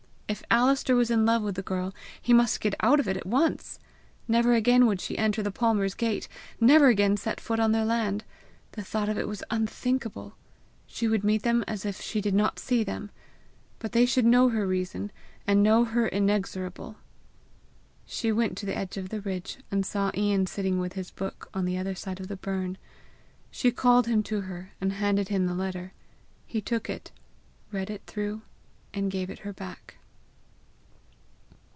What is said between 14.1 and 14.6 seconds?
know